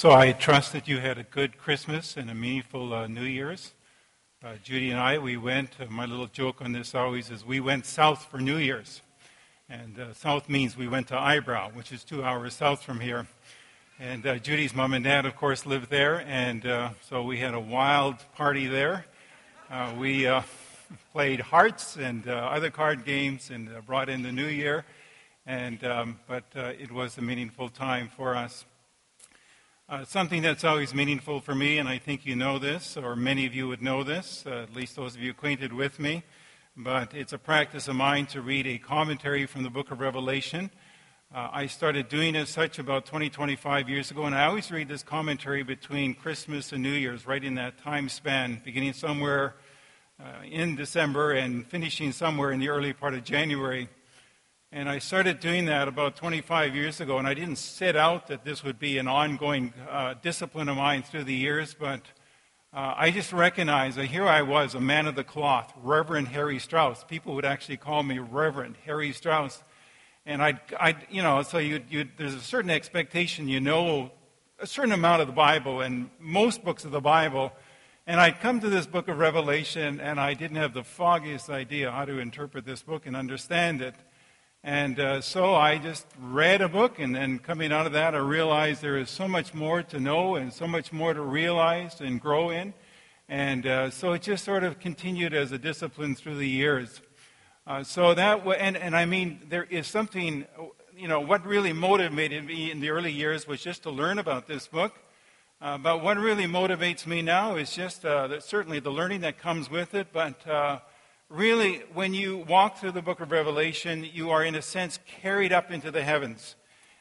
[0.00, 3.72] So I trust that you had a good Christmas and a meaningful uh, New Year's.
[4.42, 7.60] Uh, Judy and I, we went, uh, my little joke on this always is we
[7.60, 9.02] went south for New Year's.
[9.68, 13.26] And uh, south means we went to Eyebrow, which is two hours south from here.
[13.98, 16.24] And uh, Judy's mom and dad, of course, lived there.
[16.26, 19.04] And uh, so we had a wild party there.
[19.98, 20.26] we
[21.12, 24.86] played hearts and other card games and brought in the new year.
[25.44, 28.64] And, um, but it was a meaningful time for us.
[29.90, 33.44] Uh, something that's always meaningful for me, and I think you know this, or many
[33.44, 36.22] of you would know this, uh, at least those of you acquainted with me,
[36.76, 40.70] but it's a practice of mine to read a commentary from the book of Revelation.
[41.34, 44.86] Uh, I started doing as such about 20, 25 years ago, and I always read
[44.86, 49.56] this commentary between Christmas and New Year's, right in that time span, beginning somewhere
[50.20, 53.88] uh, in December and finishing somewhere in the early part of January.
[54.72, 58.44] And I started doing that about 25 years ago, and I didn't set out that
[58.44, 62.02] this would be an ongoing uh, discipline of mine through the years, but
[62.72, 66.60] uh, I just recognized that here I was, a man of the cloth, Reverend Harry
[66.60, 67.02] Strauss.
[67.02, 69.60] People would actually call me Reverend Harry Strauss.
[70.24, 74.12] And I'd, I you know, so you, you, there's a certain expectation, you know,
[74.60, 77.52] a certain amount of the Bible and most books of the Bible.
[78.06, 81.90] And I'd come to this book of Revelation, and I didn't have the foggiest idea
[81.90, 83.96] how to interpret this book and understand it.
[84.62, 88.18] And uh, so I just read a book, and then coming out of that, I
[88.18, 92.20] realized there is so much more to know and so much more to realize and
[92.20, 92.74] grow in.
[93.26, 97.00] And uh, so it just sort of continued as a discipline through the years.
[97.66, 100.44] Uh, so that, w- and, and I mean, there is something,
[100.94, 104.46] you know, what really motivated me in the early years was just to learn about
[104.46, 104.92] this book.
[105.62, 109.70] Uh, but what really motivates me now is just uh, certainly the learning that comes
[109.70, 110.80] with it, but uh,
[111.30, 115.52] really, when you walk through the book of Revelation, you are, in a sense, carried
[115.52, 116.56] up into the heavens.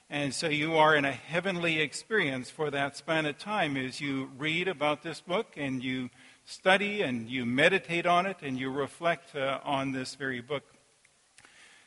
[0.10, 4.30] And so you are in a heavenly experience for that span of time as you
[4.38, 6.10] read about this book and you
[6.46, 10.64] study and you meditate on it and you reflect uh, on this very book.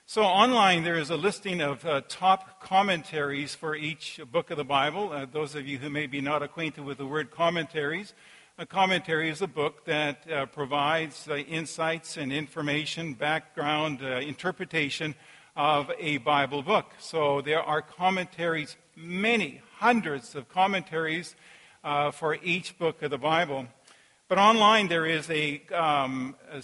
[0.05, 4.65] So, online, there is a listing of uh, top commentaries for each book of the
[4.65, 5.13] Bible.
[5.13, 8.13] Uh, those of you who may be not acquainted with the word commentaries,
[8.59, 15.15] a commentary is a book that uh, provides uh, insights and information, background, uh, interpretation
[15.57, 16.93] of a Bible book.
[16.99, 21.35] So there are commentaries, many hundreds of commentaries
[21.83, 23.67] uh, for each book of the Bible.
[24.29, 26.63] But online there is a, um, a,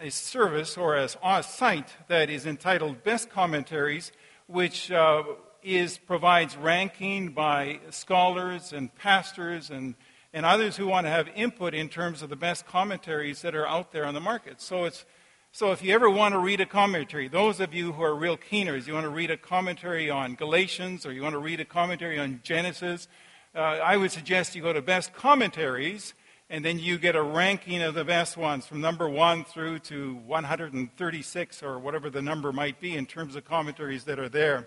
[0.00, 4.12] a service or a, a, site that is entitled Best Commentaries,
[4.46, 5.22] which uh,
[5.62, 9.94] is, provides ranking by scholars and pastors and
[10.34, 13.66] and others who want to have input in terms of the best commentaries that are
[13.66, 14.60] out there on the market.
[14.60, 15.06] So it's
[15.52, 18.36] so if you ever want to read a commentary, those of you who are real
[18.36, 21.64] keeners, you want to read a commentary on Galatians or you want to read a
[21.64, 23.06] commentary on Genesis,
[23.54, 26.12] uh, I would suggest you go to best commentaries
[26.50, 30.16] and then you get a ranking of the best ones from number one through to
[30.26, 34.66] 136 or whatever the number might be in terms of commentaries that are there.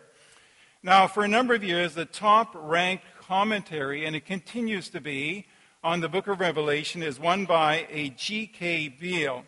[0.81, 5.47] Now, for a number of years, the top ranked commentary, and it continues to be,
[5.83, 8.95] on the book of Revelation is one by a G.K.
[8.99, 9.43] Beale.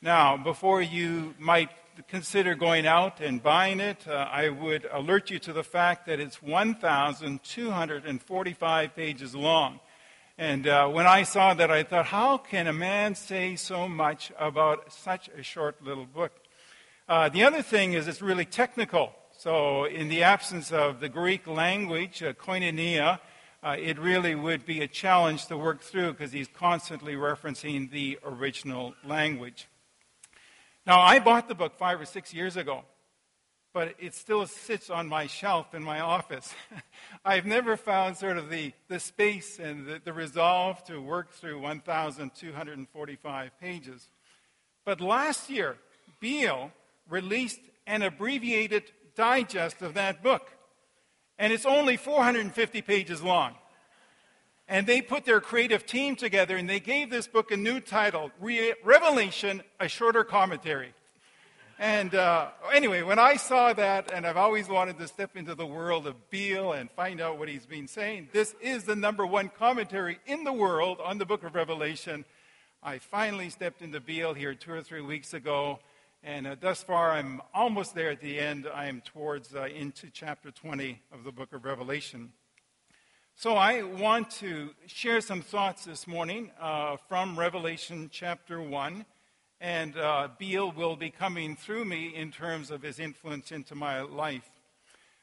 [0.00, 1.68] Now, before you might
[2.08, 6.20] consider going out and buying it, uh, I would alert you to the fact that
[6.20, 9.80] it's 1,245 pages long.
[10.38, 14.32] And uh, when I saw that, I thought, how can a man say so much
[14.38, 16.32] about such a short little book?
[17.08, 19.12] Uh, the other thing is it's really technical.
[19.36, 23.20] So, in the absence of the Greek language, uh, koinonia,
[23.62, 28.18] uh, it really would be a challenge to work through because he's constantly referencing the
[28.24, 29.68] original language.
[30.86, 32.84] Now, I bought the book five or six years ago,
[33.74, 36.54] but it still sits on my shelf in my office.
[37.24, 41.60] I've never found sort of the, the space and the, the resolve to work through
[41.60, 44.08] 1,245 pages.
[44.84, 45.76] But last year,
[46.20, 46.70] Beale
[47.10, 48.84] released an abbreviated
[49.16, 50.52] digest of that book
[51.38, 53.54] and it's only 450 pages long.
[54.68, 58.30] And they put their creative team together and they gave this book a new title
[58.40, 60.92] Re- Revelation, a shorter commentary.
[61.78, 65.64] And uh, anyway, when I saw that, and I've always wanted to step into the
[65.64, 69.48] world of Beale and find out what he's been saying, this is the number one
[69.48, 72.24] commentary in the world on the book of Revelation.
[72.82, 75.78] I finally stepped into Beale here two or three weeks ago,
[76.28, 78.68] and uh, thus far, I'm almost there at the end.
[78.74, 82.32] I am towards uh, into chapter 20 of the book of Revelation.
[83.34, 89.06] So I want to share some thoughts this morning uh, from Revelation chapter 1.
[89.62, 94.02] And uh, Beale will be coming through me in terms of his influence into my
[94.02, 94.50] life.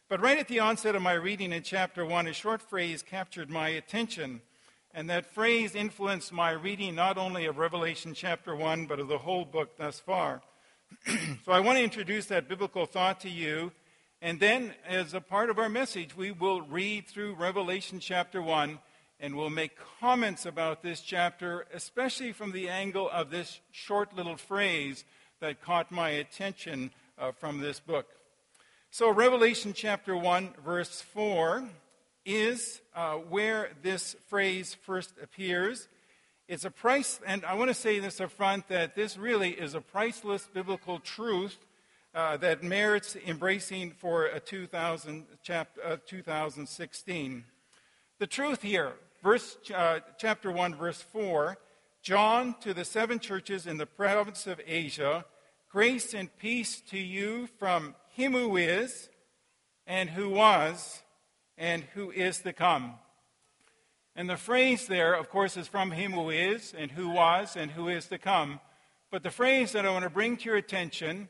[0.10, 3.52] But right at the onset of my reading in chapter 1, a short phrase captured
[3.52, 4.42] my attention.
[4.92, 9.19] And that phrase influenced my reading not only of Revelation chapter 1, but of the
[9.19, 10.42] whole book thus far.
[11.45, 13.71] so I want to introduce that biblical thought to you.
[14.21, 18.79] And then, as a part of our message, we will read through Revelation chapter 1
[19.19, 24.35] and we'll make comments about this chapter, especially from the angle of this short little
[24.35, 25.05] phrase
[25.39, 28.07] that caught my attention uh, from this book.
[28.91, 31.65] So, Revelation chapter 1, verse 4
[32.25, 35.87] is uh, where this phrase first appears.
[36.47, 39.74] It's a price, and I want to say this up front that this really is
[39.74, 41.57] a priceless biblical truth
[42.13, 47.45] uh, that merits embracing for a 2000, chap, uh, 2016.
[48.19, 48.94] The truth here,
[49.24, 51.57] verse, uh, chapter 1, verse 4
[52.03, 55.25] John to the seven churches in the province of Asia,
[55.71, 59.09] grace and peace to you from him who is,
[59.88, 61.01] and who was,
[61.57, 63.00] and who is to come.
[64.15, 67.71] And the phrase there, of course, is from him who is, and who was, and
[67.71, 68.59] who is to come.
[69.12, 71.27] But the phrase that I want to bring to your attention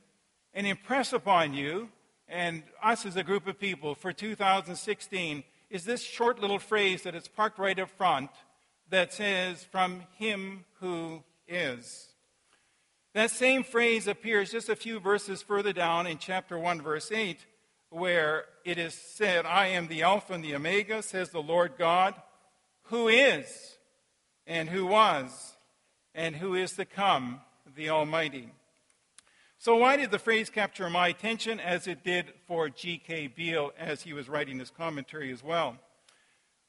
[0.53, 1.89] and impress upon you
[2.27, 7.15] and us as a group of people for 2016 is this short little phrase that
[7.15, 8.29] is parked right up front
[8.89, 12.09] that says, From him who is.
[13.13, 17.39] That same phrase appears just a few verses further down in chapter 1, verse 8,
[17.89, 22.13] where it is said, I am the Alpha and the Omega, says the Lord God,
[22.85, 23.77] who is,
[24.47, 25.55] and who was,
[26.13, 27.41] and who is to come,
[27.75, 28.51] the Almighty.
[29.57, 33.27] So, why did the phrase capture my attention as it did for G.K.
[33.27, 35.77] Beale as he was writing his commentary as well?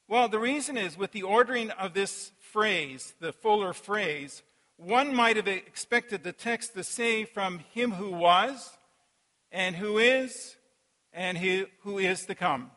[0.09, 4.43] Well, the reason is with the ordering of this phrase, the fuller phrase,
[4.77, 8.79] one might have expected the text to say from him who was,
[9.51, 10.57] and who is,
[11.13, 12.71] and who is to come.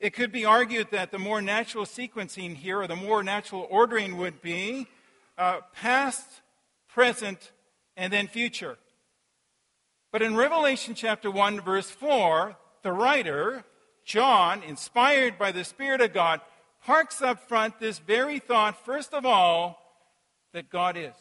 [0.00, 4.16] It could be argued that the more natural sequencing here, or the more natural ordering,
[4.16, 4.86] would be
[5.36, 6.26] uh, past,
[6.88, 7.52] present,
[7.98, 8.78] and then future.
[10.10, 13.64] But in Revelation chapter 1, verse 4, the writer,
[14.06, 16.40] John, inspired by the Spirit of God,
[16.82, 19.78] parks up front this very thought, first of all,
[20.54, 21.12] that God is.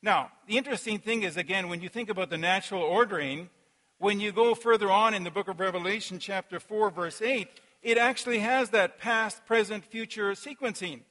[0.00, 3.50] Now, the interesting thing is, again, when you think about the natural ordering,
[4.02, 7.46] when you go further on in the book of Revelation, chapter 4, verse 8,
[7.84, 11.02] it actually has that past, present, future sequencing.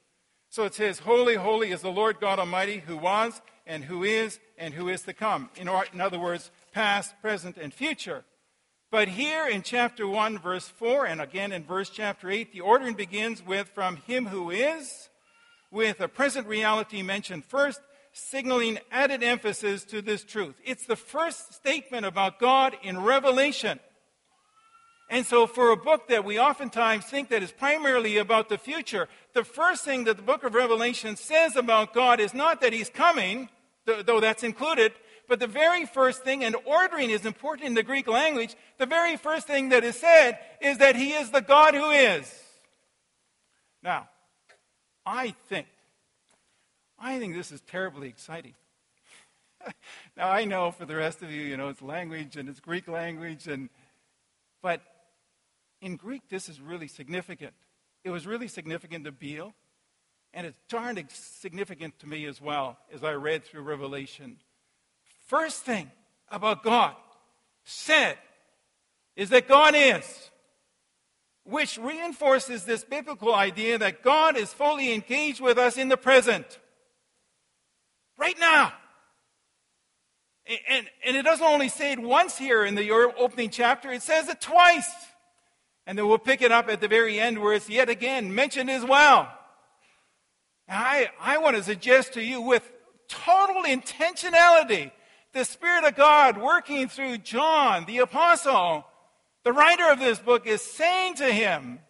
[0.50, 4.38] So it says, Holy, holy is the Lord God Almighty, who was, and who is,
[4.58, 5.48] and who is to come.
[5.56, 8.24] In, in other words, past, present, and future.
[8.90, 12.92] But here in chapter 1, verse 4, and again in verse chapter 8, the ordering
[12.92, 15.08] begins with, From him who is,
[15.70, 17.80] with a present reality mentioned first,
[18.12, 20.54] signaling added emphasis to this truth.
[20.64, 23.80] It's the first statement about God in Revelation.
[25.10, 29.08] And so, for a book that we oftentimes think that is primarily about the future,
[29.34, 32.88] the first thing that the book of Revelation says about God is not that He's
[32.88, 33.50] coming,
[33.84, 34.92] though that's included,
[35.28, 39.16] but the very first thing, and ordering is important in the Greek language, the very
[39.16, 42.32] first thing that is said is that He is the God who is.
[43.82, 44.08] Now,
[45.04, 45.66] I think,
[47.04, 48.54] I think this is terribly exciting.
[50.16, 52.86] now, I know for the rest of you, you know, it's language and it's Greek
[52.86, 53.68] language, and,
[54.62, 54.82] but
[55.80, 57.54] in Greek, this is really significant.
[58.04, 59.52] It was really significant to Beale,
[60.32, 64.36] and it's darn significant to me as well as I read through Revelation.
[65.26, 65.90] First thing
[66.30, 66.94] about God
[67.64, 68.16] said
[69.16, 70.30] is that God is
[71.44, 76.60] which reinforces this biblical idea that God is fully engaged with us in the present.
[78.22, 78.72] Right now.
[80.70, 82.88] And, and it doesn't only say it once here in the
[83.18, 84.88] opening chapter, it says it twice.
[85.88, 88.70] And then we'll pick it up at the very end where it's yet again mentioned
[88.70, 89.28] as well.
[90.68, 92.62] I, I want to suggest to you with
[93.08, 94.92] total intentionality,
[95.32, 98.86] the Spirit of God working through John, the apostle,
[99.42, 101.80] the writer of this book is saying to him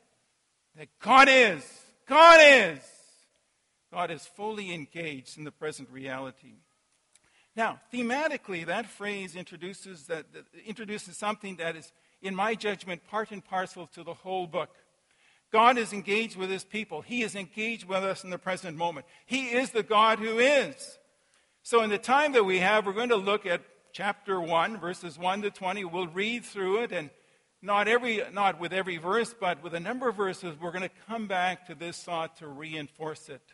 [0.78, 1.62] that God is,
[2.08, 2.78] God is,
[3.92, 6.54] God is fully engaged in the present reality.
[7.54, 10.24] Now, thematically, that phrase introduces, that,
[10.66, 14.70] introduces something that is, in my judgment, part and parcel to the whole book.
[15.52, 17.02] God is engaged with his people.
[17.02, 19.04] He is engaged with us in the present moment.
[19.26, 20.98] He is the God who is.
[21.62, 23.60] So, in the time that we have, we're going to look at
[23.92, 25.84] chapter 1, verses 1 to 20.
[25.84, 27.10] We'll read through it and
[27.60, 30.90] not every not with every verse but with a number of verses we're going to
[31.06, 33.52] come back to this thought to reinforce it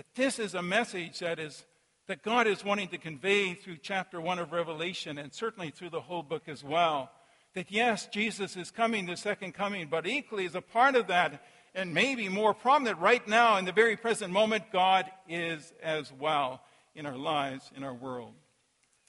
[0.00, 1.62] that this is a message that is
[2.08, 6.00] that god is wanting to convey through chapter 1 of revelation and certainly through the
[6.00, 7.10] whole book as well
[7.54, 11.44] that yes, Jesus is coming, the second coming, but equally as a part of that,
[11.74, 16.62] and maybe more prominent right now in the very present moment, God is as well
[16.94, 18.34] in our lives, in our world.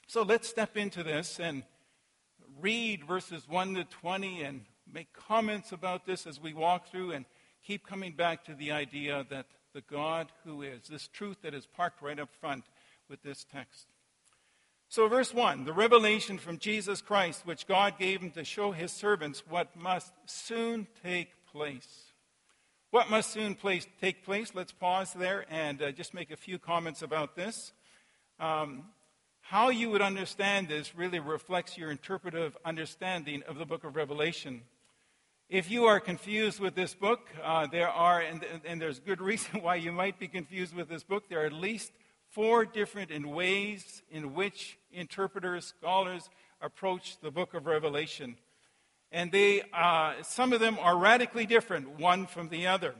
[0.06, 1.62] So let's step into this and
[2.60, 7.24] read verses 1 to 20 and make comments about this as we walk through and
[7.64, 11.66] keep coming back to the idea that the God who is, this truth that is
[11.66, 12.64] parked right up front
[13.08, 13.86] with this text.
[14.88, 18.92] So, verse 1 the revelation from Jesus Christ, which God gave him to show his
[18.92, 22.12] servants what must soon take place.
[22.90, 24.52] What must soon place, take place?
[24.54, 27.72] Let's pause there and uh, just make a few comments about this.
[28.38, 28.84] Um,
[29.40, 34.60] how you would understand this really reflects your interpretive understanding of the book of Revelation.
[35.48, 39.60] If you are confused with this book, uh, there are, and, and, there's good reason
[39.62, 41.92] why you might be confused with this book, there are at least
[42.30, 46.30] four different ways in which interpreters, scholars
[46.62, 48.36] approach the book of Revelation.
[49.10, 52.94] And they, uh, some of them are radically different, one from the other.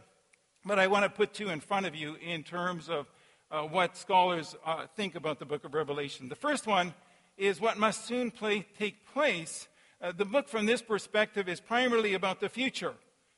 [0.64, 3.06] But I want to put two in front of you in terms of
[3.50, 6.28] uh, what scholars uh, think about the book of Revelation.
[6.28, 6.92] The first one
[7.38, 9.68] is what must soon play, take place.
[10.02, 12.94] Uh, the book, from this perspective, is primarily about the future.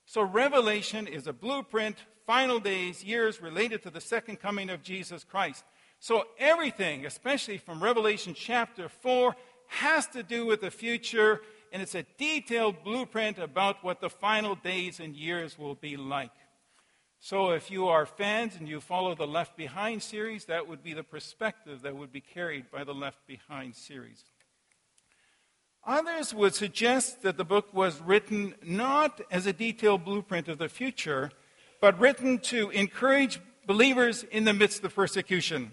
[0.07, 5.25] So, Revelation is a blueprint, final days, years related to the second coming of Jesus
[5.25, 5.65] Christ.
[6.05, 9.35] So everything, especially from Revelation chapter 4,
[9.69, 11.41] has to do with the future,
[11.73, 16.31] and it's a detailed blueprint about what the final days and years will be like.
[17.21, 20.93] So if you are fans and you follow the Left Behind series, that would be
[20.93, 24.25] the perspective that would be carried by the Left Behind series.
[25.87, 30.71] Others would suggest that the book was written not as a detailed blueprint of the
[30.71, 31.31] future,
[31.79, 35.73] but written to encourage believers in the midst of persecution.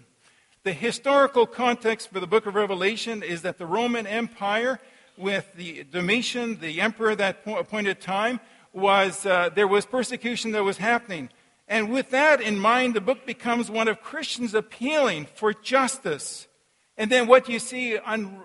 [0.64, 4.80] The historical context for the book of Revelation is that the Roman Empire,
[5.16, 8.38] with the Domitian, the emperor at that appointed time,
[8.74, 11.30] was uh, there was persecution that was happening.
[11.68, 16.48] And with that in mind, the book becomes one of Christians appealing for justice.
[16.98, 18.42] And then what you see on,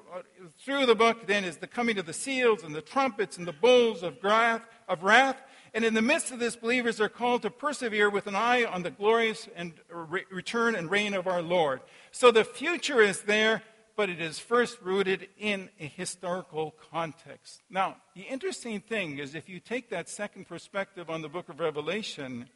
[0.63, 3.53] through the book then is the coming of the seals and the trumpets and the
[3.53, 5.37] bowls of wrath, of wrath
[5.73, 8.81] and in the midst of this, believers are called to persevere with an eye on
[8.81, 11.81] the glorious and re- return and reign of our Lord.
[12.11, 13.61] So the future is there,
[13.95, 17.61] but it is first rooted in a historical context.
[17.69, 21.59] Now, the interesting thing is if you take that second perspective on the book of
[21.59, 22.49] Revelation,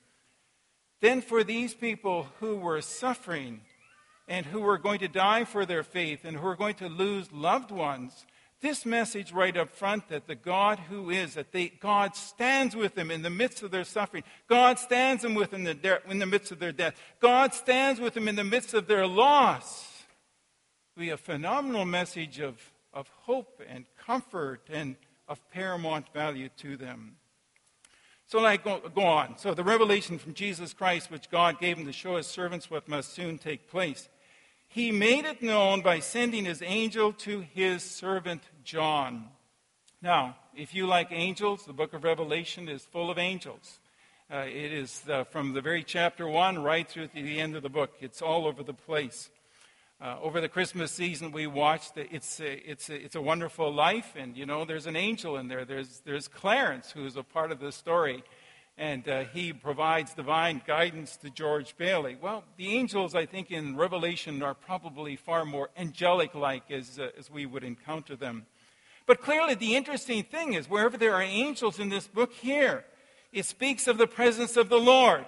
[0.99, 3.61] then for these people who were suffering
[4.31, 7.29] and who were going to die for their faith and who were going to lose
[7.33, 8.25] loved ones,
[8.61, 12.95] this message right up front that the God who is, that they, God stands with
[12.95, 14.23] them in the midst of their suffering.
[14.47, 16.95] God stands them with them in the, in the midst of their death.
[17.19, 20.05] God stands with them in the midst of their loss.
[20.95, 22.57] Be a phenomenal message of,
[22.93, 24.95] of hope and comfort and
[25.27, 27.17] of paramount value to them.
[28.27, 29.37] So, like, go, go on.
[29.37, 32.87] So, the revelation from Jesus Christ, which God gave him to show his servants what
[32.87, 34.07] must soon take place
[34.73, 39.27] he made it known by sending his angel to his servant John.
[40.01, 43.79] Now, if you like angels, the book of Revelation is full of angels.
[44.31, 47.63] Uh, it is uh, from the very chapter 1 right through to the end of
[47.63, 47.91] the book.
[47.99, 49.29] It's all over the place.
[50.01, 53.73] Uh, over the Christmas season, we watched the, it's, a, it's, a, it's a Wonderful
[53.73, 55.65] Life, and you know, there's an angel in there.
[55.65, 58.23] There's, there's Clarence, who's a part of the story
[58.77, 62.17] and uh, he provides divine guidance to George Bailey.
[62.19, 67.09] Well, the angels, I think, in Revelation are probably far more angelic like as, uh,
[67.17, 68.45] as we would encounter them.
[69.05, 72.85] But clearly, the interesting thing is wherever there are angels in this book here,
[73.31, 75.25] it speaks of the presence of the Lord.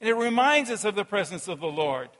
[0.00, 2.10] And it reminds us of the presence of the Lord.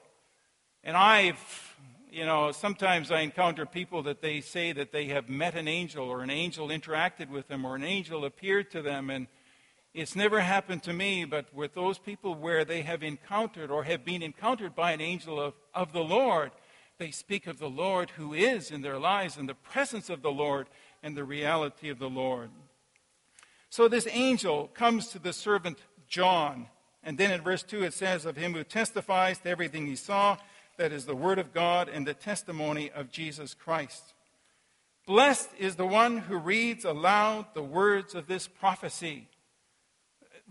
[0.83, 1.77] And I've,
[2.11, 6.09] you know, sometimes I encounter people that they say that they have met an angel
[6.09, 9.11] or an angel interacted with them or an angel appeared to them.
[9.11, 9.27] And
[9.95, 14.05] it's never happened to me, but with those people where they have encountered or have
[14.05, 16.51] been encountered by an angel of, of the Lord,
[16.99, 20.33] they speak of the Lord who is in their lives and the presence of the
[20.33, 20.67] Lord
[21.05, 22.51] and the reality of the Lord.
[23.71, 26.67] So this angel comes to the servant John.
[27.05, 30.39] And then in verse 2 it says, Of him who testifies to everything he saw,
[30.77, 34.15] that is the word of God and the testimony of Jesus Christ.
[35.07, 39.29] Blessed is the one who reads aloud the words of this prophecy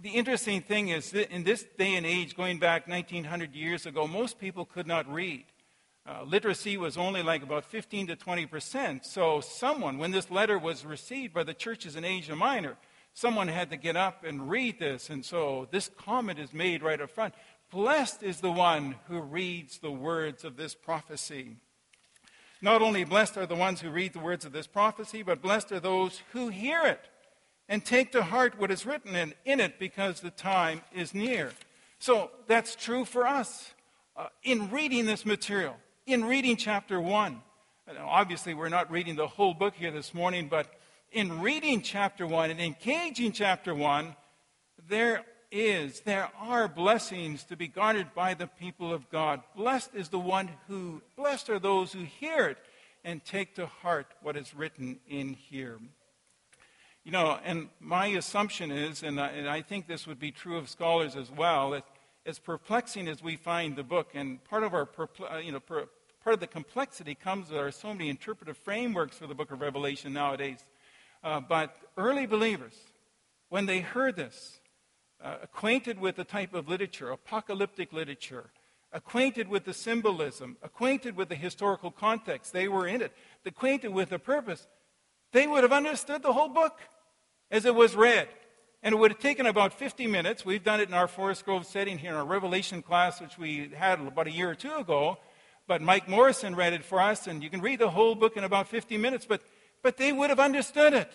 [0.02, 4.08] the interesting thing is that in this day and age, going back 1900 years ago,
[4.08, 5.46] most people could not read.
[6.06, 9.06] Uh, literacy was only like about 15 to 20 percent.
[9.06, 12.76] So, someone, when this letter was received by the churches in Asia Minor,
[13.14, 15.10] someone had to get up and read this.
[15.10, 17.34] And so, this comment is made right up front
[17.72, 21.56] Blessed is the one who reads the words of this prophecy.
[22.62, 25.72] Not only blessed are the ones who read the words of this prophecy, but blessed
[25.72, 27.10] are those who hear it
[27.70, 31.52] and take to heart what is written in, in it because the time is near.
[32.00, 33.74] So that's true for us.
[34.16, 37.42] Uh, in reading this material, in reading chapter 1,
[38.00, 40.68] obviously we're not reading the whole book here this morning, but
[41.12, 44.16] in reading chapter 1 and engaging chapter 1,
[44.88, 49.42] there is, there are blessings to be garnered by the people of God.
[49.56, 52.58] Blessed is the one who, blessed are those who hear it
[53.04, 55.80] and take to heart what is written in here.
[57.04, 60.58] You know, and my assumption is, and I, and I think this would be true
[60.58, 61.84] of scholars as well, that
[62.26, 64.88] as perplexing as we find the book, and part of our,
[65.30, 65.90] uh, you know, part
[66.26, 70.14] of the complexity comes there are so many interpretive frameworks for the book of Revelation
[70.14, 70.64] nowadays.
[71.22, 72.76] Uh, but early believers,
[73.50, 74.62] when they heard this,
[75.22, 78.52] uh, acquainted with the type of literature, apocalyptic literature,
[78.94, 83.12] acquainted with the symbolism, acquainted with the historical context, they were in it,
[83.46, 84.68] acquainted with the purpose,
[85.34, 86.80] they would have understood the whole book
[87.54, 88.28] as it was read.
[88.82, 90.44] And it would have taken about 50 minutes.
[90.44, 93.72] We've done it in our Forest Grove setting here in our Revelation class, which we
[93.74, 95.20] had about a year or two ago.
[95.68, 98.44] But Mike Morrison read it for us, and you can read the whole book in
[98.44, 99.42] about 50 minutes, but,
[99.84, 101.10] but they would have understood it.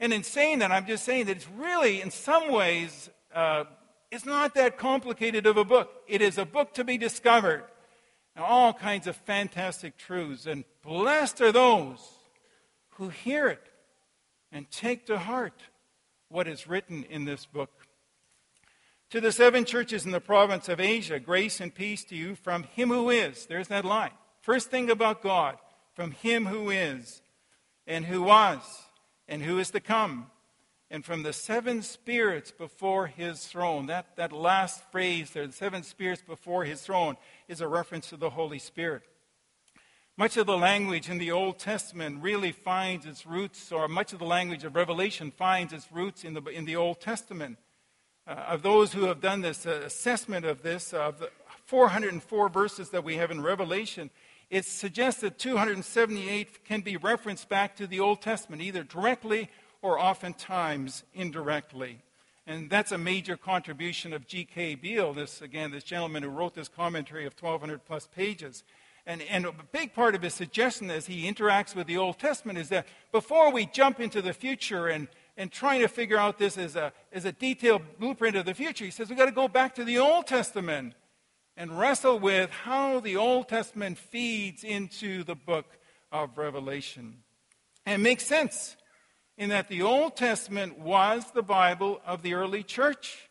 [0.00, 3.64] And in saying that, I'm just saying that it's really, in some ways, uh,
[4.10, 5.92] it's not that complicated of a book.
[6.08, 7.64] It is a book to be discovered.
[8.34, 10.46] And all kinds of fantastic truths.
[10.46, 12.00] And blessed are those
[12.96, 13.70] who hear it
[14.54, 15.64] and take to heart
[16.28, 17.70] what is written in this book.
[19.10, 22.62] To the seven churches in the province of Asia, grace and peace to you from
[22.62, 23.46] him who is.
[23.46, 24.12] There's that line.
[24.40, 25.58] First thing about God,
[25.94, 27.20] from him who is,
[27.86, 28.60] and who was,
[29.28, 30.30] and who is to come,
[30.90, 33.86] and from the seven spirits before his throne.
[33.86, 37.16] That, that last phrase there, the seven spirits before his throne,
[37.48, 39.02] is a reference to the Holy Spirit.
[40.16, 44.20] Much of the language in the Old Testament really finds its roots, or much of
[44.20, 47.58] the language of Revelation finds its roots in the, in the Old Testament.
[48.24, 51.30] Uh, of those who have done this uh, assessment of this, of the
[51.66, 54.08] 404 verses that we have in Revelation,
[54.50, 59.50] it suggests that 278 can be referenced back to the Old Testament, either directly
[59.82, 62.02] or oftentimes indirectly.
[62.46, 64.76] And that's a major contribution of G.K.
[64.76, 68.62] Beale, this, again, this gentleman who wrote this commentary of 1,200 plus pages.
[69.06, 72.58] And, and a big part of his suggestion as he interacts with the Old Testament
[72.58, 76.56] is that before we jump into the future and, and trying to figure out this
[76.56, 79.46] as a, as a detailed blueprint of the future, he says we've got to go
[79.46, 80.94] back to the Old Testament
[81.56, 85.66] and wrestle with how the Old Testament feeds into the book
[86.10, 87.18] of Revelation.
[87.84, 88.76] And it makes sense
[89.36, 93.28] in that the Old Testament was the Bible of the early church.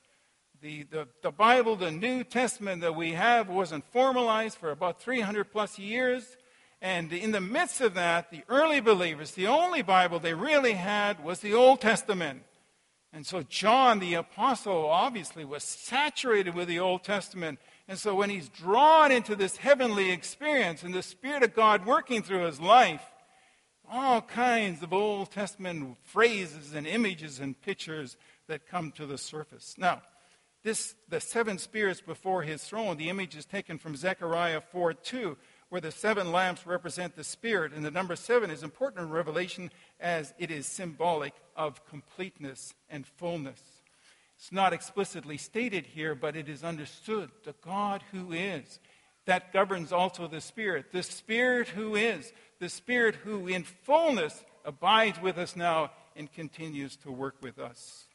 [0.63, 5.52] The, the, the, Bible, the New Testament that we have, wasn't formalized for about 300
[5.52, 6.38] plus years.
[6.82, 11.23] And in the midst of that, the early believers, the only Bible they really had
[11.23, 12.43] was the Old Testament.
[13.12, 18.30] And so John the Apostle obviously was saturated with the Old Testament and so when
[18.30, 23.04] he's drawn into this heavenly experience and the Spirit of God working through his life,
[23.91, 28.15] all kinds of Old Testament phrases and images and pictures
[28.47, 29.76] that come to the surface.
[29.78, 30.02] Now,
[30.63, 35.38] this, the seven spirits before his throne, the image is taken from Zechariah 4 2,
[35.69, 37.73] where the seven lamps represent the Spirit.
[37.73, 43.06] And the number seven is important in Revelation as it is symbolic of completeness and
[43.06, 43.62] fullness.
[44.38, 48.80] It's not explicitly stated here, but it is understood the God who is.
[49.26, 50.91] That governs also the Spirit.
[50.91, 56.95] The Spirit who is, the Spirit who in fullness abides with us now and continues
[56.97, 58.06] to work with us.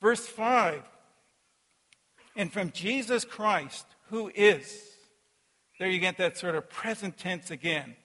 [0.00, 0.82] Verse 5
[2.36, 4.82] And from Jesus Christ, who is,
[5.78, 7.96] there you get that sort of present tense again.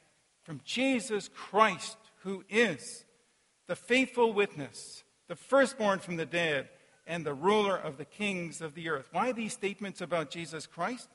[0.44, 3.06] From Jesus Christ, who is
[3.68, 6.70] the faithful witness, the firstborn from the dead
[7.08, 9.10] and the ruler of the kings of the earth.
[9.12, 11.10] Why these statements about Jesus Christ?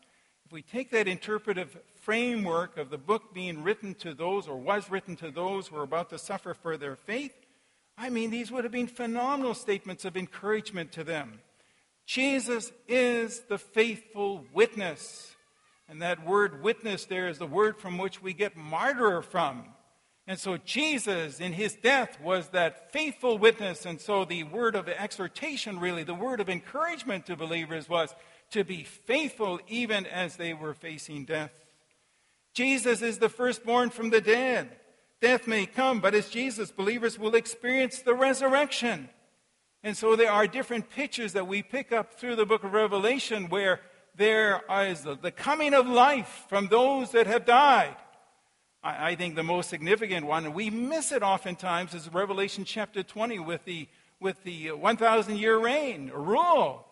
[0.44, 4.90] If we take that interpretive framework of the book being written to those or was
[4.90, 7.35] written to those who are about to suffer for their faith,
[7.96, 11.40] I mean, these would have been phenomenal statements of encouragement to them.
[12.11, 15.37] Jesus is the faithful witness.
[15.88, 19.66] And that word witness there is the word from which we get martyr from.
[20.27, 23.87] And so Jesus, in his death, was that faithful witness.
[23.87, 28.12] And so the word of exhortation, really, the word of encouragement to believers was
[28.51, 31.53] to be faithful even as they were facing death.
[32.55, 34.68] Jesus is the firstborn from the dead.
[35.20, 39.11] Death may come, but as Jesus, believers will experience the resurrection.
[39.82, 43.48] And so there are different pictures that we pick up through the book of Revelation
[43.48, 43.80] where
[44.16, 47.96] there is the coming of life from those that have died.
[48.82, 53.38] I, think the most significant one, and we miss it oftentimes, is Revelation chapter 20
[53.38, 53.86] with the,
[54.20, 56.86] with the 1,000 year reign, rule.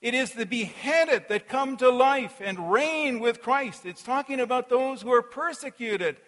[0.00, 3.84] It is the beheaded that come to life and reign with Christ.
[3.84, 6.18] It's talking about those who are persecuted.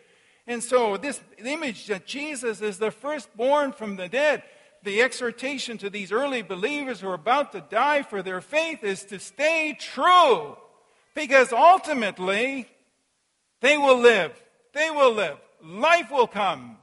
[0.46, 4.42] And so, this image that Jesus is the firstborn from the dead,
[4.86, 9.04] the exhortation to these early believers who are about to die for their faith is
[9.04, 10.56] to stay true.
[11.14, 12.68] Because ultimately,
[13.60, 14.32] they will live.
[14.72, 15.38] They will live.
[15.62, 16.78] Life will come.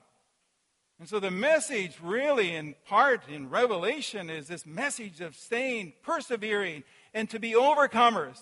[1.00, 6.84] And so the message, really, in part in Revelation, is this message of staying, persevering,
[7.14, 8.40] and to be overcomers.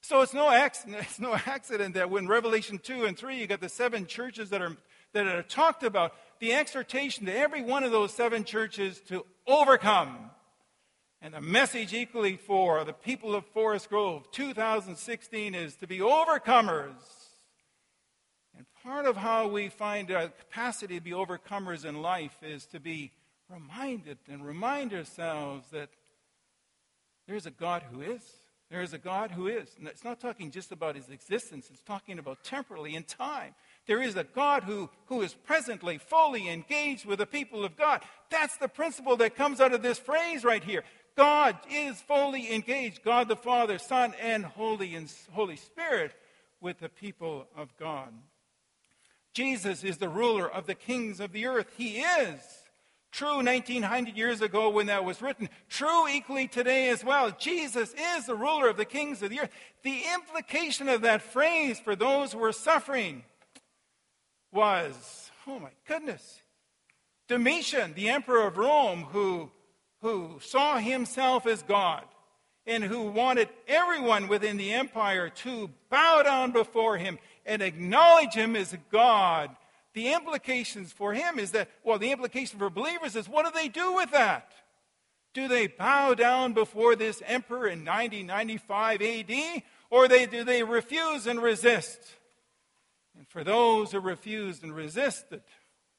[0.00, 3.60] So it's no, accident, it's no accident that when Revelation 2 and 3, you got
[3.60, 4.76] the seven churches that are,
[5.12, 10.28] that are talked about, the exhortation to every one of those seven churches to overcome.
[11.20, 16.96] And the message equally for the people of Forest Grove 2016 is to be overcomers.
[18.58, 22.80] And part of how we find a capacity to be overcomers in life is to
[22.80, 23.12] be
[23.48, 25.90] reminded and remind ourselves that
[27.28, 28.20] there's a God who is.
[28.68, 29.68] There is a God who is.
[29.78, 33.54] And it's not talking just about his existence, it's talking about temporally in time.
[33.86, 38.02] There is a God who, who is presently fully engaged with the people of God.
[38.30, 40.84] That's the principle that comes out of this phrase right here.
[41.16, 46.14] God is fully engaged, God the Father, Son, and Holy, and Holy Spirit,
[46.60, 48.12] with the people of God.
[49.34, 51.66] Jesus is the ruler of the kings of the earth.
[51.76, 52.40] He is.
[53.10, 55.50] True 1900 years ago when that was written.
[55.68, 57.30] True equally today as well.
[57.30, 59.50] Jesus is the ruler of the kings of the earth.
[59.82, 63.24] The implication of that phrase for those who are suffering
[64.52, 66.42] was, oh my goodness,
[67.28, 69.50] Domitian, the emperor of Rome, who,
[70.02, 72.04] who saw himself as God
[72.66, 78.54] and who wanted everyone within the empire to bow down before him and acknowledge him
[78.54, 79.50] as God.
[79.94, 83.68] The implications for him is that, well, the implication for believers is what do they
[83.68, 84.52] do with that?
[85.34, 91.26] Do they bow down before this emperor in 9095 AD, or they, do they refuse
[91.26, 91.98] and resist?
[93.32, 95.40] For those who refused and resisted,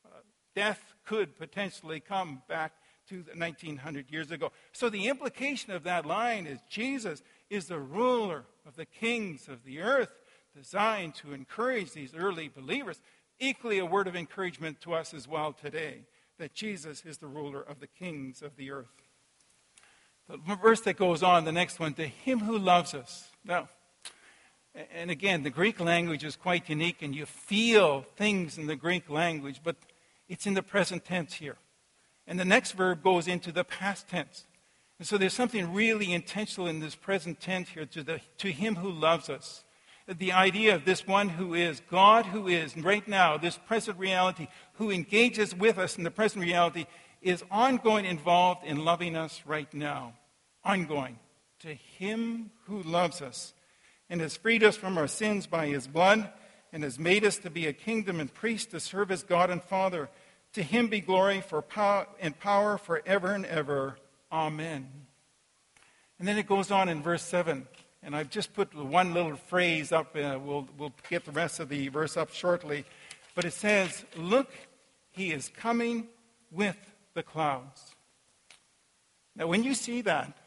[0.05, 0.17] uh,
[0.55, 2.73] death could potentially come back
[3.09, 4.51] to 1900 years ago.
[4.71, 9.63] So the implication of that line is Jesus is the ruler of the kings of
[9.63, 10.13] the earth,
[10.55, 13.01] designed to encourage these early believers.
[13.39, 16.03] Equally, a word of encouragement to us as well today
[16.37, 18.93] that Jesus is the ruler of the kings of the earth.
[20.29, 23.31] The verse that goes on, the next one, to him who loves us.
[23.43, 23.69] Now,
[24.75, 29.09] and again, the Greek language is quite unique, and you feel things in the Greek
[29.09, 29.75] language, but
[30.27, 31.57] it's in the present tense here.
[32.25, 34.45] And the next verb goes into the past tense.
[34.97, 38.75] And so there's something really intentional in this present tense here to, the, to him
[38.75, 39.63] who loves us.
[40.07, 44.47] The idea of this one who is, God who is, right now, this present reality,
[44.73, 46.85] who engages with us in the present reality,
[47.21, 50.13] is ongoing involved in loving us right now.
[50.63, 51.19] Ongoing.
[51.59, 53.53] To him who loves us
[54.13, 56.29] and has freed us from our sins by his blood
[56.71, 59.63] and has made us to be a kingdom and priest to serve as God and
[59.63, 60.07] Father.
[60.53, 63.97] To him be glory for power and power forever and ever.
[64.31, 64.87] Amen.
[66.19, 67.67] And then it goes on in verse 7.
[68.03, 70.15] And I've just put one little phrase up.
[70.15, 72.85] Uh, we'll, we'll get the rest of the verse up shortly.
[73.33, 74.51] But it says, Look,
[75.09, 76.07] he is coming
[76.51, 76.77] with
[77.15, 77.95] the clouds.
[79.35, 80.37] Now, when you see that,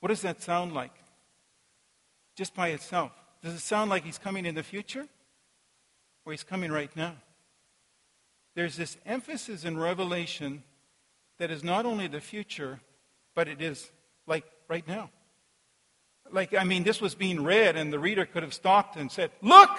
[0.00, 0.90] what does that sound like?
[2.38, 3.10] Just by itself?
[3.42, 5.08] Does it sound like he's coming in the future?
[6.24, 7.16] Or he's coming right now?
[8.54, 10.62] There's this emphasis in Revelation
[11.38, 12.80] that is not only the future,
[13.34, 13.90] but it is
[14.28, 15.10] like right now.
[16.30, 19.32] Like, I mean, this was being read, and the reader could have stopped and said,
[19.42, 19.70] Look!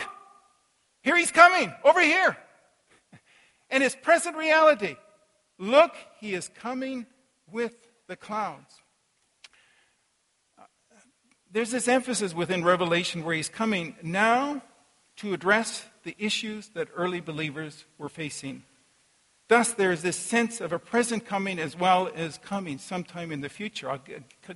[1.02, 2.38] Here he's coming, over here.
[3.72, 4.96] And it's present reality.
[5.60, 7.06] Look, he is coming
[7.52, 7.76] with
[8.08, 8.82] the clouds
[11.52, 14.62] there's this emphasis within Revelation where he's coming now
[15.18, 18.64] to address the issues that early believers were facing.
[19.48, 23.42] Thus, there is this sense of a present coming as well as coming sometime in
[23.42, 23.90] the future.
[23.90, 24.00] I'll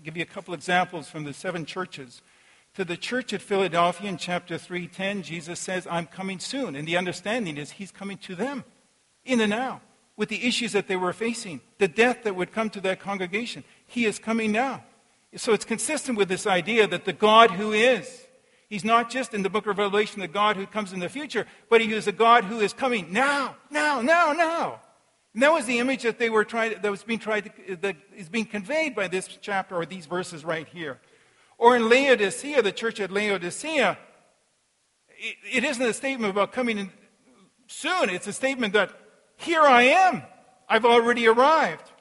[0.03, 2.21] give you a couple examples from the seven churches.
[2.75, 6.97] To the church at Philadelphia in chapter 3:10, Jesus says, "I'm coming soon." And the
[6.97, 8.65] understanding is he's coming to them
[9.25, 9.81] in the now
[10.15, 13.63] with the issues that they were facing, the death that would come to that congregation.
[13.85, 14.83] He is coming now.
[15.35, 18.27] So it's consistent with this idea that the God who is,
[18.69, 21.45] He's not just in the book of Revelation the God who comes in the future,
[21.69, 24.81] but He is a God who is coming now, now, now, now.
[25.33, 27.97] And that was the image that they were trying, that was being tried, to, that
[28.15, 30.99] is being conveyed by this chapter or these verses right here.
[31.57, 33.97] Or in Laodicea, the church at Laodicea,
[35.09, 36.91] it, it isn't a statement about coming in
[37.67, 38.09] soon.
[38.09, 38.91] It's a statement that
[39.37, 40.23] here I am.
[40.69, 41.91] I've already arrived.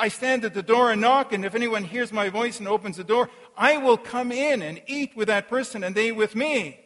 [0.00, 2.96] I stand at the door and knock, and if anyone hears my voice and opens
[2.96, 6.80] the door, I will come in and eat with that person and they with me.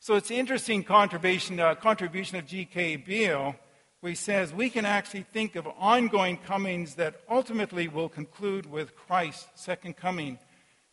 [0.00, 2.96] So it's an interesting contribution, uh, contribution of G.K.
[2.96, 3.54] Beale,
[4.00, 8.96] where he says we can actually think of ongoing comings that ultimately will conclude with
[8.96, 10.40] Christ's second coming.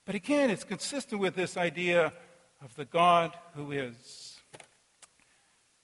[0.06, 2.14] But again, it's consistent with this idea
[2.64, 4.38] of the God who is.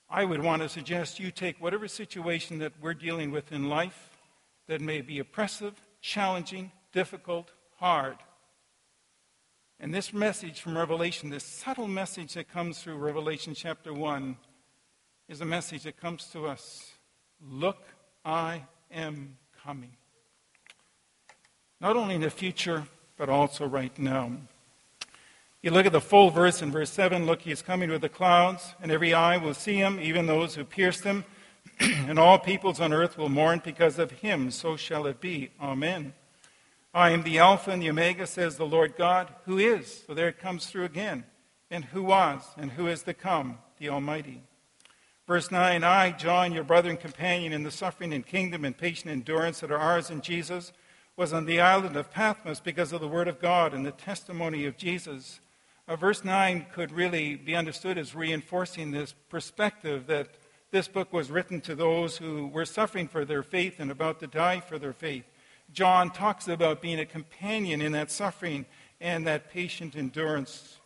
[0.08, 4.09] I would want to suggest you take whatever situation that we're dealing with in life
[4.70, 8.16] that may be oppressive, challenging, difficult, hard.
[9.80, 14.36] And this message from Revelation, this subtle message that comes through Revelation chapter 1,
[15.28, 16.92] is a message that comes to us
[17.44, 17.82] Look,
[18.24, 19.96] I am coming.
[21.80, 22.84] Not only in the future,
[23.16, 24.30] but also right now.
[25.62, 28.08] You look at the full verse in verse 7 Look, he is coming with the
[28.08, 31.24] clouds, and every eye will see him, even those who pierced him
[32.08, 34.50] and all peoples on earth will mourn because of him.
[34.50, 35.50] So shall it be.
[35.60, 36.12] Amen.
[36.92, 40.04] I am the Alpha and the Omega, says the Lord God, who is.
[40.06, 41.24] So there it comes through again.
[41.70, 44.42] And who was, and who is to come, the Almighty.
[45.26, 49.10] Verse 9 I, John, your brother and companion in the suffering and kingdom and patient
[49.10, 50.72] endurance that are ours in Jesus,
[51.16, 54.66] was on the island of Patmos because of the word of God and the testimony
[54.66, 55.40] of Jesus.
[55.86, 60.28] Uh, verse 9 could really be understood as reinforcing this perspective that
[60.70, 64.26] this book was written to those who were suffering for their faith and about to
[64.26, 65.24] die for their faith.
[65.72, 68.66] John talks about being a companion in that suffering
[69.00, 70.78] and that patient endurance.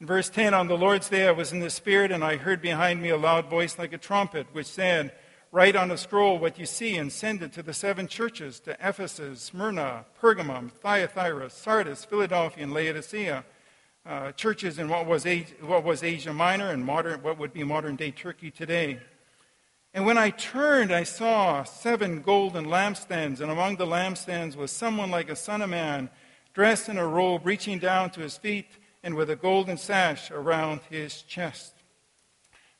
[0.00, 2.62] In verse 10, on the Lord's day I was in the Spirit, and I heard
[2.62, 5.12] behind me a loud voice like a trumpet, which said,
[5.50, 8.72] Write on a scroll what you see and send it to the seven churches to
[8.72, 13.44] Ephesus, Smyrna, Pergamum, Thyatira, Sardis, Philadelphia, and Laodicea
[14.08, 17.62] uh, churches in what was, Asia, what was Asia Minor and modern, what would be
[17.62, 18.98] modern day Turkey today.
[19.92, 25.10] And when I turned, I saw seven golden lampstands, and among the lampstands was someone
[25.10, 26.08] like a son of man,
[26.54, 28.66] dressed in a robe reaching down to his feet
[29.02, 31.74] and with a golden sash around his chest.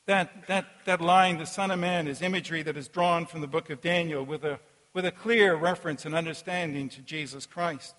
[0.06, 3.46] That, that, that line, the Son of Man, is imagery that is drawn from the
[3.46, 4.58] book of Daniel with a,
[4.94, 7.94] with a clear reference and understanding to Jesus Christ.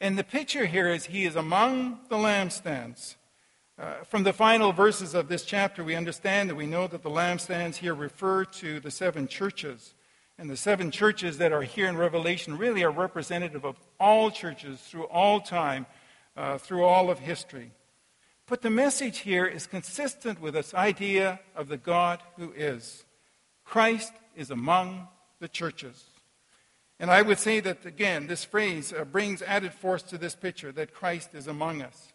[0.00, 3.16] And the picture here is he is among the lampstands.
[3.78, 7.10] Uh, from the final verses of this chapter, we understand that we know that the
[7.10, 9.94] lampstands here refer to the seven churches.
[10.38, 14.80] And the seven churches that are here in Revelation really are representative of all churches
[14.80, 15.86] through all time,
[16.36, 17.70] uh, through all of history.
[18.46, 23.04] But the message here is consistent with this idea of the God who is.
[23.64, 25.08] Christ is among
[25.40, 26.04] the churches.
[27.04, 30.72] And I would say that, again, this phrase uh, brings added force to this picture
[30.72, 32.08] that Christ is among us.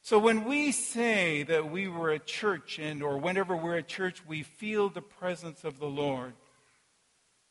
[0.00, 4.26] So when we say that we were a church, and or whenever we're at church,
[4.26, 6.32] we feel the presence of the Lord,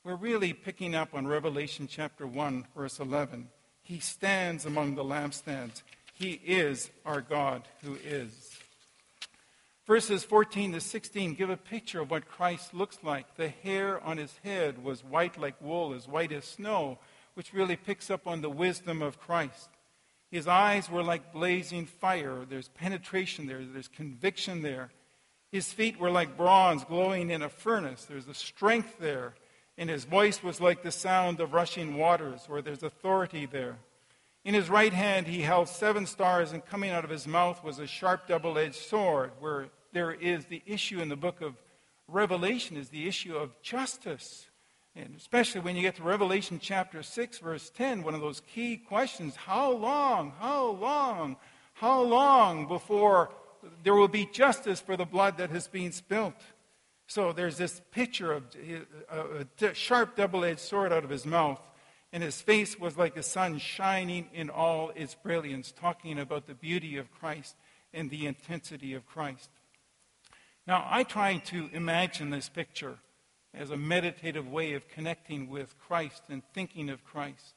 [0.03, 3.47] we're really picking up on Revelation chapter 1, verse 11.
[3.81, 5.83] He stands among the lampstands.
[6.13, 8.50] He is our God who is.
[9.91, 13.35] Verses 14 to 16 give a picture of what Christ looks like.
[13.35, 16.97] The hair on his head was white like wool, as white as snow,
[17.33, 19.67] which really picks up on the wisdom of Christ.
[20.31, 22.45] His eyes were like blazing fire.
[22.47, 24.91] There's penetration there, there's conviction there.
[25.51, 28.05] His feet were like bronze glowing in a furnace.
[28.05, 29.33] There's a strength there.
[29.77, 33.75] And his voice was like the sound of rushing waters, where there's authority there.
[34.45, 37.77] In his right hand he held seven stars, and coming out of his mouth was
[37.77, 41.55] a sharp double edged sword, where there is the issue in the book of
[42.07, 44.47] Revelation is the issue of justice.
[44.95, 48.75] And especially when you get to Revelation chapter 6, verse 10, one of those key
[48.75, 51.37] questions how long, how long,
[51.73, 53.31] how long before
[53.83, 56.35] there will be justice for the blood that has been spilt?
[57.07, 58.43] So there's this picture of
[59.11, 61.61] uh, a sharp double edged sword out of his mouth,
[62.11, 66.53] and his face was like the sun shining in all its brilliance, talking about the
[66.53, 67.55] beauty of Christ
[67.93, 69.49] and the intensity of Christ.
[70.67, 72.99] Now, I try to imagine this picture
[73.53, 77.55] as a meditative way of connecting with Christ and thinking of Christ.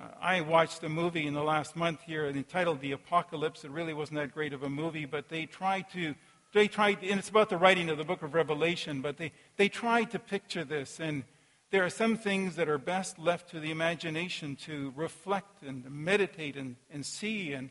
[0.00, 3.64] Uh, I watched a movie in the last month here entitled The Apocalypse.
[3.64, 6.14] It really wasn't that great of a movie, but they tried to,
[6.54, 9.68] they tried, and it's about the writing of the book of Revelation, but they, they
[9.68, 11.00] tried to picture this.
[11.00, 11.24] And
[11.72, 16.56] there are some things that are best left to the imagination to reflect and meditate
[16.56, 17.70] and, and see and,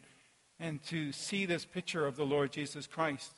[0.59, 3.31] and to see this picture of the Lord Jesus Christ.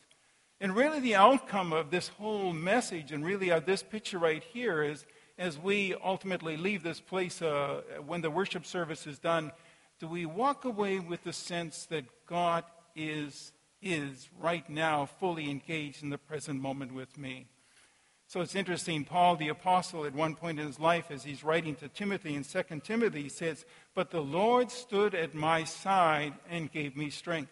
[0.64, 4.82] And really, the outcome of this whole message, and really of this picture right here,
[4.82, 5.06] is
[5.38, 9.52] as we ultimately leave this place uh, when the worship service is done,
[10.00, 12.64] do we walk away with the sense that God
[12.96, 17.48] is, is right now fully engaged in the present moment with me?
[18.28, 21.76] So it's interesting, Paul the Apostle, at one point in his life, as he's writing
[21.76, 26.72] to Timothy in 2 Timothy, he says, But the Lord stood at my side and
[26.72, 27.52] gave me strength.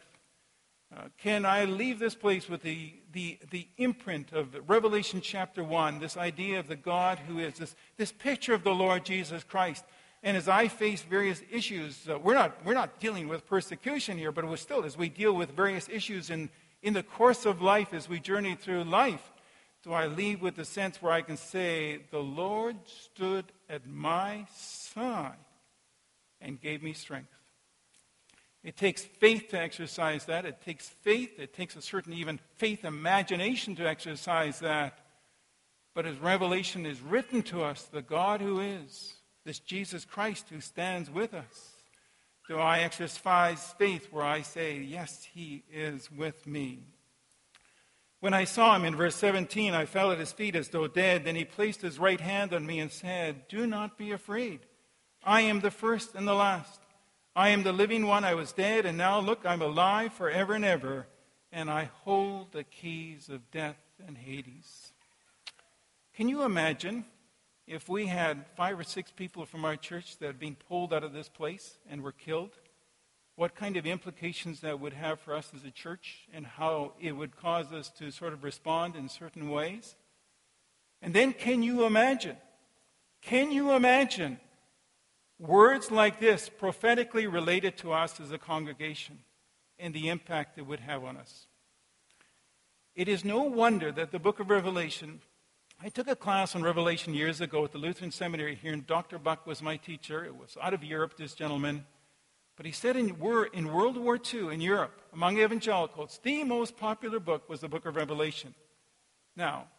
[0.95, 5.99] Uh, can I leave this place with the, the, the imprint of Revelation chapter 1,
[5.99, 9.85] this idea of the God who is, this, this picture of the Lord Jesus Christ?
[10.23, 14.31] And as I face various issues, uh, we're, not, we're not dealing with persecution here,
[14.31, 16.49] but still, as we deal with various issues in,
[16.83, 19.31] in the course of life, as we journey through life,
[19.83, 24.45] do I leave with the sense where I can say, The Lord stood at my
[24.55, 25.33] side
[26.39, 27.40] and gave me strength?
[28.63, 30.45] It takes faith to exercise that.
[30.45, 31.39] It takes faith.
[31.39, 34.99] It takes a certain even faith imagination to exercise that.
[35.95, 40.61] But as Revelation is written to us, the God who is, this Jesus Christ who
[40.61, 41.71] stands with us,
[42.47, 46.79] do I exercise faith where I say, Yes, he is with me?
[48.19, 51.25] When I saw him in verse 17, I fell at his feet as though dead.
[51.25, 54.59] Then he placed his right hand on me and said, Do not be afraid.
[55.23, 56.80] I am the first and the last.
[57.35, 58.25] I am the living one.
[58.25, 61.07] I was dead, and now look, I'm alive forever and ever,
[61.51, 64.91] and I hold the keys of death and Hades.
[66.13, 67.05] Can you imagine
[67.67, 71.05] if we had five or six people from our church that had been pulled out
[71.05, 72.51] of this place and were killed?
[73.37, 77.13] What kind of implications that would have for us as a church and how it
[77.13, 79.95] would cause us to sort of respond in certain ways?
[81.01, 82.35] And then can you imagine?
[83.21, 84.37] Can you imagine
[85.41, 89.17] Words like this prophetically related to us as a congregation
[89.79, 91.47] and the impact it would have on us.
[92.95, 95.19] It is no wonder that the book of Revelation,
[95.81, 99.17] I took a class on Revelation years ago at the Lutheran Seminary here, and Dr.
[99.17, 100.23] Buck was my teacher.
[100.23, 101.85] It was out of Europe, this gentleman.
[102.55, 103.17] But he said in,
[103.53, 107.87] in World War II in Europe, among evangelicals, the most popular book was the book
[107.87, 108.53] of Revelation.
[109.35, 109.69] Now,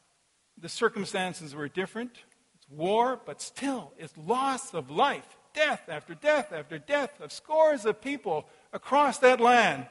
[0.58, 2.10] the circumstances were different.
[2.56, 7.84] It's war, but still, it's loss of life death after death after death of scores
[7.84, 9.86] of people across that land.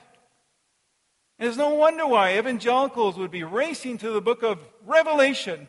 [1.39, 5.67] And it's no wonder why evangelicals would be racing to the book of Revelation,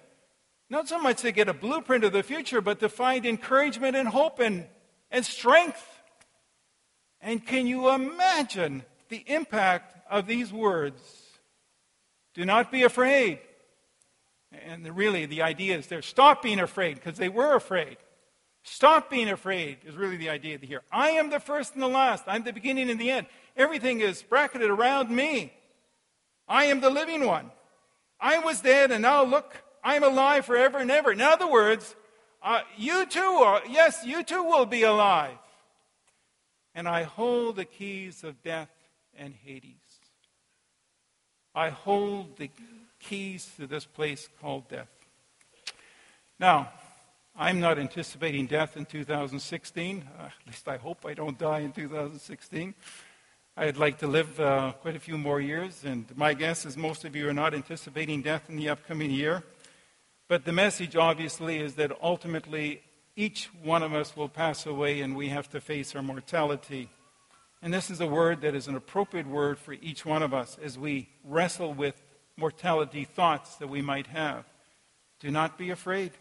[0.69, 4.09] not so much to get a blueprint of the future, but to find encouragement and
[4.09, 4.67] hope and,
[5.11, 5.83] and strength.
[7.21, 11.01] And can you imagine the impact of these words?
[12.35, 13.39] Do not be afraid.
[14.67, 17.97] And really, the idea is there stop being afraid because they were afraid.
[18.65, 20.83] Stop being afraid is really the idea here.
[20.93, 22.25] I am the first and the last.
[22.27, 23.27] I'm the beginning and the end.
[23.57, 25.53] Everything is bracketed around me.
[26.47, 27.51] I am the living one.
[28.21, 31.11] I was dead, and now look, I'm alive forever and ever.
[31.11, 31.97] In other words,
[32.43, 35.37] uh, you too are, yes, you too will be alive.
[36.75, 38.71] And I hold the keys of death
[39.17, 39.75] and Hades.
[41.55, 42.51] I hold the
[43.01, 44.89] keys to this place called death.
[46.39, 46.71] Now,
[47.35, 50.05] I'm not anticipating death in 2016.
[50.19, 52.75] Uh, at least I hope I don't die in 2016.
[53.57, 57.07] I'd like to live uh, quite a few more years, and my guess is most
[57.07, 59.45] of you are not anticipating death in the upcoming year.
[60.29, 62.83] But the message, obviously, is that ultimately
[63.17, 66.91] each one of us will pass away and we have to face our mortality.
[67.63, 70.59] And this is a word that is an appropriate word for each one of us
[70.63, 72.03] as we wrestle with
[72.37, 74.45] mortality thoughts that we might have.
[75.19, 76.13] Do not be afraid.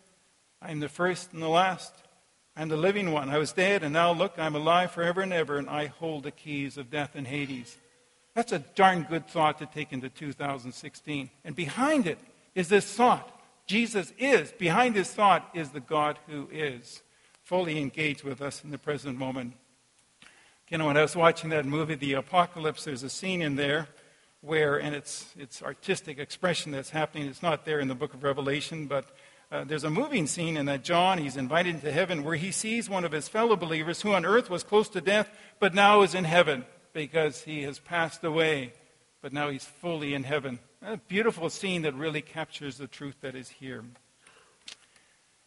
[0.62, 1.94] I am the first and the last.
[2.56, 3.30] I am the living one.
[3.30, 6.32] I was dead, and now look, I'm alive forever and ever, and I hold the
[6.32, 7.78] keys of death and Hades.
[8.36, 11.30] That's a darn good thought to take into 2016.
[11.44, 12.20] And behind it
[12.56, 14.52] is this thought Jesus is.
[14.52, 17.02] Behind this thought is the God who is
[17.44, 19.54] fully engaged with us in the present moment.
[20.70, 23.90] You know, when I was watching that movie, The Apocalypse, there's a scene in there
[24.42, 27.28] where, and it's, it's artistic expression that's happening.
[27.28, 29.16] It's not there in the book of Revelation, but
[29.52, 32.90] uh, there's a moving scene in that John, he's invited into heaven, where he sees
[32.90, 36.16] one of his fellow believers who on earth was close to death, but now is
[36.16, 38.72] in heaven because he has passed away,
[39.22, 40.60] but now he's fully in heaven.
[40.82, 43.84] A beautiful scene that really captures the truth that is here.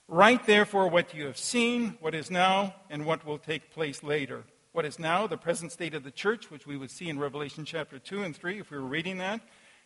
[0.07, 4.45] Write therefore what you have seen, what is now, and what will take place later.
[4.72, 7.64] What is now, the present state of the church, which we would see in Revelation
[7.64, 9.41] chapter 2 and 3 if we were reading that,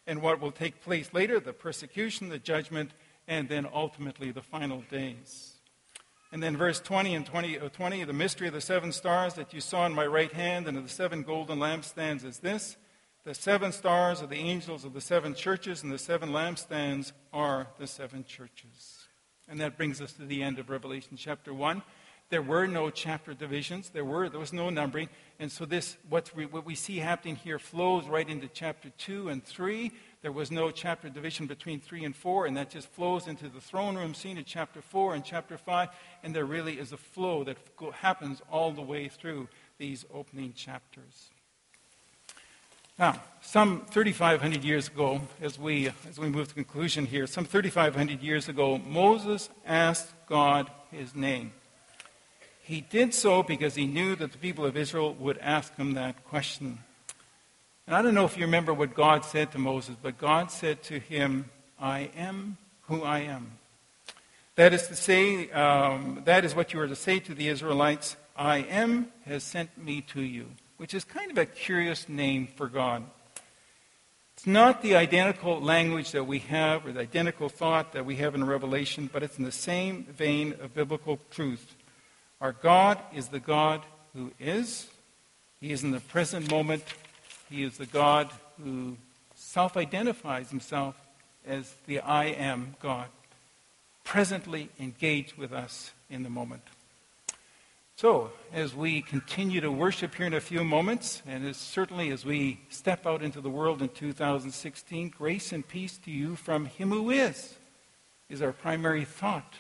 [0.09, 2.90] and what will take place later, the persecution, the judgment,
[3.29, 5.53] and then ultimately the final days.
[6.33, 9.55] And then verse 20 and 20, uh, 20, the mystery of the seven stars that
[9.55, 12.76] you saw in my right hand and of the seven golden lampstands is this.
[13.24, 17.68] The seven stars are the angels of the seven churches, and the seven lampstands are
[17.79, 19.07] the seven churches.
[19.49, 21.83] And that brings us to the end of Revelation chapter 1.
[22.31, 23.89] there were no chapter divisions.
[23.89, 25.09] There, were, there was no numbering.
[25.39, 29.31] And so this, what we, what we see happening here flows right into chapter 2
[29.31, 29.93] and 3.
[30.21, 33.61] There was no chapter division between 3 and 4, and that just flows into the
[33.61, 35.89] throne room scene in chapter 4 and chapter 5.
[36.25, 37.57] And there really is a flow that
[37.95, 39.49] happens all the way through
[39.79, 41.31] these opening chapters.
[42.99, 48.21] Now, some 3,500 years ago, as we, as we move to conclusion here, some 3,500
[48.21, 51.53] years ago, Moses asked God his name.
[52.61, 56.25] He did so because he knew that the people of Israel would ask him that
[56.25, 56.81] question.
[57.89, 60.82] And I don't know if you remember what God said to Moses, but God said
[60.82, 61.47] to him,
[61.80, 63.53] I am who I am.
[64.57, 68.16] That is to say, um, that is what you are to say to the Israelites
[68.36, 72.68] I am has sent me to you, which is kind of a curious name for
[72.68, 73.05] God.
[74.36, 78.34] It's not the identical language that we have or the identical thought that we have
[78.34, 81.74] in Revelation, but it's in the same vein of biblical truth.
[82.43, 83.80] Our God is the God
[84.14, 84.89] who is.
[85.59, 86.84] He is in the present moment.
[87.51, 88.30] He is the God
[88.62, 88.96] who
[89.34, 90.96] self identifies himself
[91.46, 93.07] as the I am God,
[94.05, 96.62] presently engaged with us in the moment.
[97.96, 102.24] So, as we continue to worship here in a few moments, and as certainly as
[102.24, 106.90] we step out into the world in 2016, grace and peace to you from Him
[106.90, 107.57] who is,
[108.28, 109.55] is our primary thought,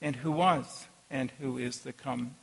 [0.00, 2.36] and who was and who is to come.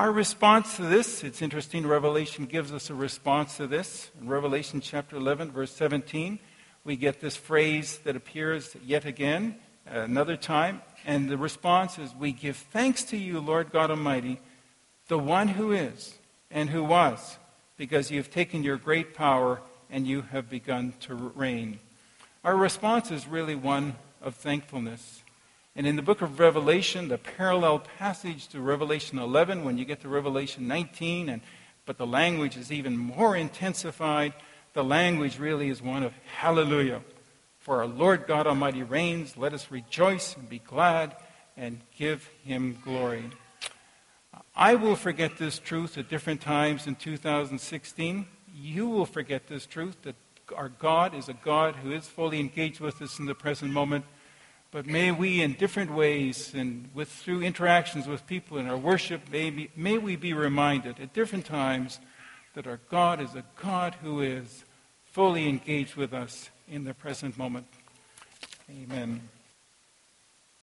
[0.00, 4.10] Our response to this, it's interesting, Revelation gives us a response to this.
[4.18, 6.38] In Revelation chapter 11, verse 17,
[6.84, 12.32] we get this phrase that appears yet again, another time, and the response is, We
[12.32, 14.40] give thanks to you, Lord God Almighty,
[15.08, 16.14] the one who is
[16.50, 17.36] and who was,
[17.76, 21.78] because you have taken your great power and you have begun to reign.
[22.42, 25.22] Our response is really one of thankfulness.
[25.76, 30.00] And in the book of Revelation, the parallel passage to Revelation 11, when you get
[30.00, 31.42] to Revelation 19, and,
[31.86, 34.34] but the language is even more intensified,
[34.72, 37.02] the language really is one of hallelujah.
[37.58, 41.14] For our Lord God Almighty reigns, let us rejoice and be glad
[41.56, 43.30] and give him glory.
[44.56, 48.26] I will forget this truth at different times in 2016.
[48.54, 50.16] You will forget this truth that
[50.56, 54.04] our God is a God who is fully engaged with us in the present moment
[54.70, 59.28] but may we, in different ways and with, through interactions with people in our worship,
[59.30, 61.98] may, be, may we be reminded at different times
[62.54, 64.64] that our God is a God who is
[65.06, 67.66] fully engaged with us in the present moment.
[68.70, 69.28] Amen.